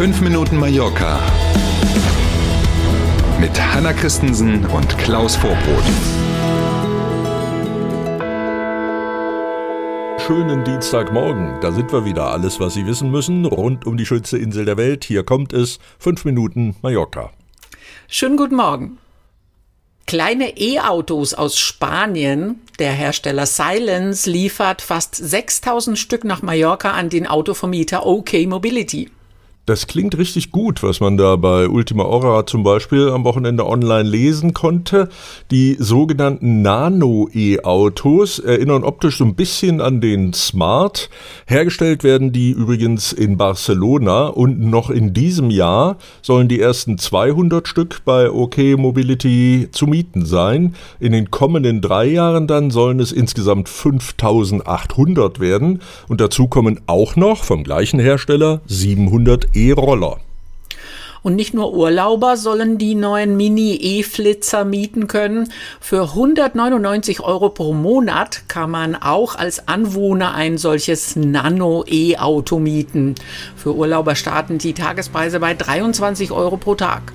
[0.00, 1.20] 5 Minuten Mallorca
[3.38, 5.84] mit Hanna Christensen und Klaus Vorbrot.
[10.26, 12.32] Schönen Dienstagmorgen, da sind wir wieder.
[12.32, 15.04] Alles, was Sie wissen müssen, rund um die schönste Insel der Welt.
[15.04, 17.30] Hier kommt es, 5 Minuten Mallorca.
[18.08, 18.96] Schönen guten Morgen.
[20.06, 27.26] Kleine E-Autos aus Spanien, der Hersteller Silence, liefert fast 6000 Stück nach Mallorca an den
[27.26, 29.10] Autovermieter OK Mobility.
[29.70, 34.08] Das klingt richtig gut, was man da bei Ultima Hora zum Beispiel am Wochenende online
[34.08, 35.08] lesen konnte.
[35.52, 41.08] Die sogenannten Nano-E-Autos erinnern optisch so ein bisschen an den Smart.
[41.46, 47.68] Hergestellt werden die übrigens in Barcelona und noch in diesem Jahr sollen die ersten 200
[47.68, 50.74] Stück bei OK Mobility zu mieten sein.
[50.98, 57.14] In den kommenden drei Jahren dann sollen es insgesamt 5800 werden und dazu kommen auch
[57.14, 60.18] noch vom gleichen Hersteller 700 E E-Roller.
[61.22, 65.52] Und nicht nur Urlauber sollen die neuen Mini-E-Flitzer mieten können.
[65.78, 73.16] Für 199 Euro pro Monat kann man auch als Anwohner ein solches Nano-E-Auto mieten.
[73.54, 77.12] Für Urlauber starten die Tagespreise bei 23 Euro pro Tag.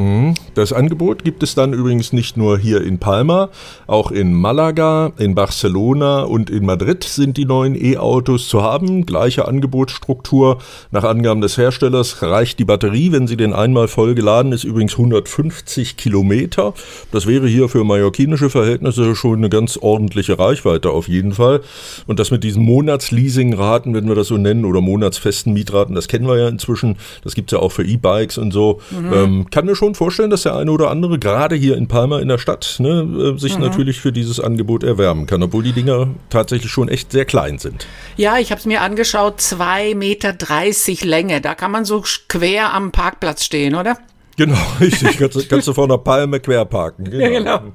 [0.00, 0.34] Mhm.
[0.54, 3.50] Das Angebot gibt es dann übrigens nicht nur hier in Palma,
[3.86, 9.04] auch in Malaga, in Barcelona und in Madrid sind die neuen E-Autos zu haben.
[9.04, 10.58] Gleiche Angebotsstruktur.
[10.90, 14.92] Nach Angaben des Herstellers reicht die Batterie, wenn sie denn einmal voll geladen ist, übrigens
[14.92, 16.72] 150 Kilometer.
[17.12, 21.60] Das wäre hier für mallorquinische Verhältnisse schon eine ganz ordentliche Reichweite auf jeden Fall.
[22.06, 26.26] Und das mit diesen Monatsleasingraten, wenn wir das so nennen, oder monatsfesten Mietraten, das kennen
[26.26, 26.96] wir ja inzwischen.
[27.22, 28.80] Das gibt es ja auch für E-Bikes und so.
[28.90, 29.12] Mhm.
[29.12, 32.28] Ähm, kann eine schon vorstellen, dass der eine oder andere, gerade hier in Palma in
[32.28, 33.64] der Stadt, ne, äh, sich mhm.
[33.64, 37.86] natürlich für dieses Angebot erwärmen kann, obwohl die Dinger tatsächlich schon echt sehr klein sind.
[38.16, 41.40] Ja, ich habe es mir angeschaut, 2,30 Meter Länge.
[41.40, 43.98] Da kann man so quer am Parkplatz stehen, oder?
[44.36, 45.18] Genau, richtig.
[45.18, 47.04] kannst, kannst du vor einer Palme quer parken.
[47.04, 47.24] Genau.
[47.24, 47.72] Ja, genau.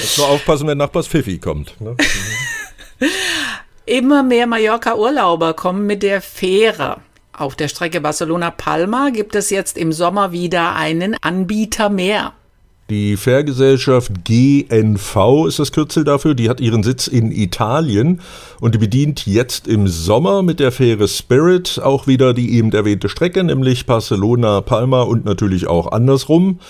[0.00, 1.80] Jetzt nur aufpassen, wenn Nachbars Pfiffi kommt.
[1.80, 1.96] Ne?
[3.86, 6.98] Immer mehr Mallorca-Urlauber kommen mit der Fähre.
[7.42, 12.34] Auf der Strecke Barcelona-Palma gibt es jetzt im Sommer wieder einen Anbieter mehr.
[12.88, 16.36] Die Fährgesellschaft GNV ist das Kürzel dafür.
[16.36, 18.20] Die hat ihren Sitz in Italien
[18.60, 23.08] und die bedient jetzt im Sommer mit der Fähre Spirit auch wieder die eben erwähnte
[23.08, 26.60] Strecke, nämlich Barcelona, Palma und natürlich auch andersrum.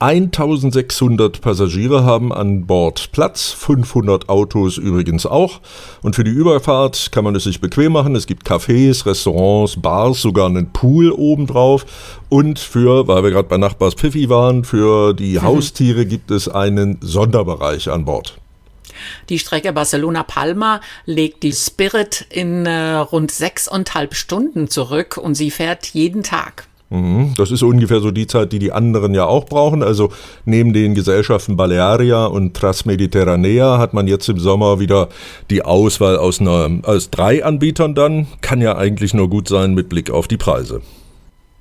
[0.00, 5.60] 1600 Passagiere haben an Bord Platz, 500 Autos übrigens auch.
[6.02, 8.14] Und für die Überfahrt kann man es sich bequem machen.
[8.14, 11.84] Es gibt Cafés, Restaurants, Bars, sogar einen Pool obendrauf.
[12.28, 15.42] Und für, weil wir gerade bei Nachbars Pfiffi waren, für die mhm.
[15.42, 18.38] Haustiere gibt es einen Sonderbereich an Bord.
[19.28, 25.86] Die Strecke Barcelona-Palma legt die Spirit in äh, rund sechseinhalb Stunden zurück und sie fährt
[25.86, 26.67] jeden Tag.
[26.90, 27.34] Mhm.
[27.36, 29.82] Das ist ungefähr so die Zeit, die die anderen ja auch brauchen.
[29.82, 30.10] Also
[30.44, 35.08] neben den Gesellschaften Balearia und Transmediterranea hat man jetzt im Sommer wieder
[35.50, 38.26] die Auswahl aus, einer, aus drei Anbietern dann.
[38.40, 40.80] Kann ja eigentlich nur gut sein mit Blick auf die Preise.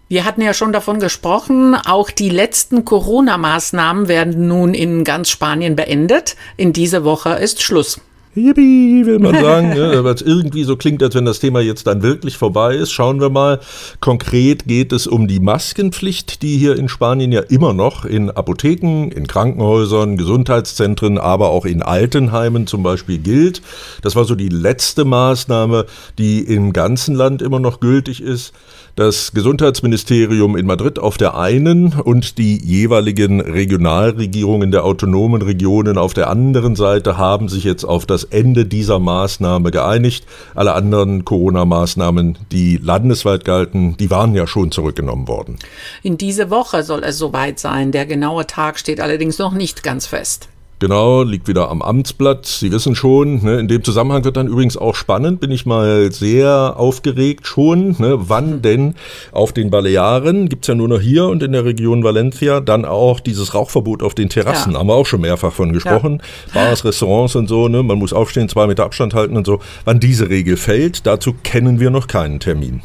[0.10, 5.76] Wir hatten ja schon davon gesprochen, auch die letzten Corona-Maßnahmen werden nun in ganz Spanien
[5.76, 6.38] beendet.
[6.56, 8.00] In dieser Woche ist Schluss.
[8.38, 9.70] Yippie, will man sagen.
[9.70, 10.04] ne?
[10.08, 12.92] Es irgendwie so klingt, als wenn das Thema jetzt dann wirklich vorbei ist.
[12.92, 13.60] Schauen wir mal.
[14.00, 19.10] Konkret geht es um die Maskenpflicht, die hier in Spanien ja immer noch in Apotheken,
[19.10, 23.62] in Krankenhäusern, Gesundheitszentren, aber auch in Altenheimen zum Beispiel gilt.
[24.02, 25.86] Das war so die letzte Maßnahme,
[26.18, 28.54] die im ganzen Land immer noch gültig ist.
[28.98, 36.16] Das Gesundheitsministerium in Madrid auf der einen und die jeweiligen Regionalregierungen der autonomen Regionen auf
[36.16, 40.26] der anderen Seite haben sich jetzt auf das Ende dieser Maßnahme geeinigt.
[40.56, 45.58] Alle anderen Corona-Maßnahmen, die landesweit galten, die waren ja schon zurückgenommen worden.
[46.04, 47.92] In dieser Woche soll es soweit sein.
[47.92, 50.50] Der genaue Tag steht allerdings noch nicht ganz fest.
[50.80, 52.46] Genau, liegt wieder am Amtsblatt.
[52.46, 56.12] Sie wissen schon, ne, in dem Zusammenhang wird dann übrigens auch spannend, bin ich mal
[56.12, 58.94] sehr aufgeregt schon, ne, wann denn
[59.32, 63.20] auf den Balearen, gibt's ja nur noch hier und in der Region Valencia, dann auch
[63.20, 64.80] dieses Rauchverbot auf den Terrassen, ja.
[64.80, 66.22] haben wir auch schon mehrfach von gesprochen.
[66.54, 66.62] Ja.
[66.62, 69.60] Bars, Restaurants und so, ne, man muss aufstehen, zwei Meter Abstand halten und so.
[69.84, 72.82] Wann diese Regel fällt, dazu kennen wir noch keinen Termin.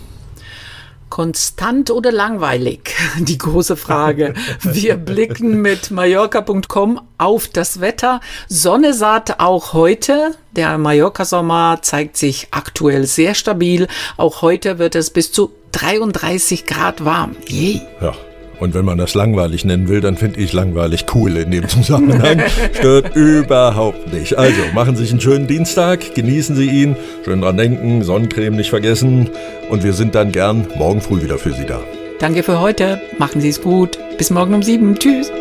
[1.13, 2.95] Konstant oder langweilig?
[3.19, 4.33] Die große Frage.
[4.63, 8.23] Wir blicken mit Mallorca.com auf das Wetter.
[8.49, 10.35] Sonne saat auch heute.
[10.53, 13.89] Der Mallorca-Sommer zeigt sich aktuell sehr stabil.
[14.17, 17.37] Auch heute wird es bis zu 33 Grad warm.
[17.47, 17.83] Yay.
[18.01, 18.15] Ja,
[18.63, 22.41] und wenn man das langweilig nennen will, dann finde ich langweilig cool in dem Zusammenhang.
[22.73, 24.39] Stört überhaupt nicht.
[24.39, 26.95] Also machen Sie sich einen schönen Dienstag, genießen Sie ihn,
[27.25, 29.29] schön dran denken, Sonnencreme nicht vergessen
[29.69, 31.81] und wir sind dann gern morgen früh wieder für Sie da.
[32.21, 33.01] Danke für heute.
[33.19, 33.99] Machen Sie es gut.
[34.17, 34.97] Bis morgen um sieben.
[34.97, 35.33] Tschüss.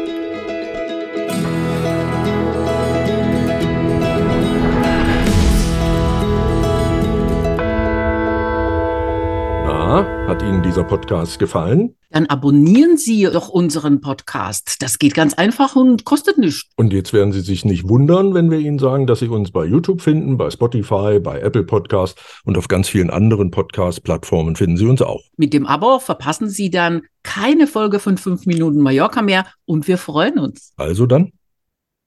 [10.51, 11.95] Ihnen dieser Podcast gefallen?
[12.09, 14.81] Dann abonnieren Sie doch unseren Podcast.
[14.81, 16.69] Das geht ganz einfach und kostet nichts.
[16.75, 19.63] Und jetzt werden Sie sich nicht wundern, wenn wir Ihnen sagen, dass Sie uns bei
[19.63, 24.87] YouTube finden, bei Spotify, bei Apple Podcast und auf ganz vielen anderen Podcast-Plattformen finden Sie
[24.87, 25.21] uns auch.
[25.37, 29.97] Mit dem Abo verpassen Sie dann keine Folge von 5 Minuten Mallorca mehr und wir
[29.97, 30.73] freuen uns.
[30.75, 31.31] Also dann,